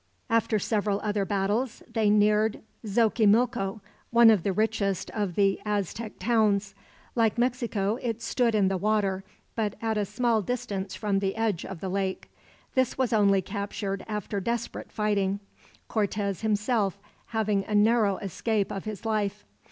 [0.31, 6.73] After several other battles they neared Xochimilco, one of the richest of the Aztec towns.
[7.13, 9.23] Like Mexico, it stood in the water,
[9.55, 12.31] but at a small distance from the edge of the lake.
[12.73, 15.39] This was only captured after desperate fighting,
[15.87, 19.45] Cortez himself having a narrow escape of his life.